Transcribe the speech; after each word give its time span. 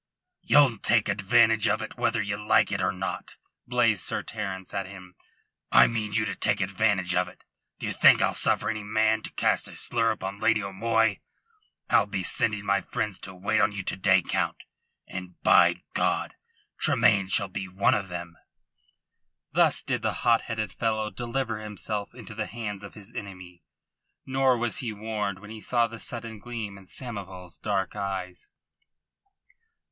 "Ye'll 0.41 0.79
take 0.79 1.07
advantage 1.09 1.67
of 1.67 1.79
it 1.79 1.95
whether 1.95 2.23
ye 2.23 2.35
like 2.35 2.71
it 2.71 2.81
or 2.81 2.91
not," 2.91 3.35
blazed 3.67 4.01
Sir 4.03 4.23
Terence 4.23 4.73
at 4.73 4.87
him. 4.87 5.13
"I 5.71 5.85
mean 5.85 6.11
you 6.11 6.25
to 6.25 6.33
take 6.35 6.59
advantage 6.59 7.13
of 7.13 7.27
it. 7.27 7.43
D' 7.77 7.83
ye 7.85 7.91
think 7.93 8.19
I'll 8.19 8.33
suffer 8.33 8.67
any 8.71 8.81
man 8.81 9.21
to 9.21 9.31
cast 9.33 9.67
a 9.67 9.75
slur 9.75 10.09
upon 10.09 10.39
Lady 10.39 10.63
O'Moy? 10.63 11.19
I'll 11.87 12.07
be 12.07 12.23
sending 12.23 12.65
my 12.65 12.81
friends 12.81 13.19
to 13.19 13.35
wait 13.35 13.61
on 13.61 13.73
you 13.73 13.83
to 13.83 13.95
day, 13.95 14.23
Count; 14.23 14.63
and 15.07 15.39
by 15.43 15.83
God! 15.93 16.33
Tremayne 16.79 17.17
himself 17.19 17.33
shall 17.51 17.53
be 17.53 17.67
one 17.67 17.93
of 17.93 18.07
them." 18.07 18.37
Thus 19.51 19.83
did 19.83 20.01
the 20.01 20.13
hot 20.25 20.41
headed 20.41 20.73
fellow 20.73 21.11
deliver 21.11 21.59
himself 21.61 22.15
into 22.15 22.33
the 22.33 22.47
hands 22.47 22.83
of 22.83 22.95
his 22.95 23.13
enemy. 23.13 23.61
Nor 24.25 24.57
was 24.57 24.77
he 24.77 24.91
warned 24.91 25.37
when 25.37 25.51
he 25.51 25.61
saw 25.61 25.85
the 25.85 25.99
sudden 25.99 26.39
gleam 26.39 26.75
in 26.75 26.87
Samoval's 26.87 27.59
dark 27.59 27.95
eyes. 27.95 28.49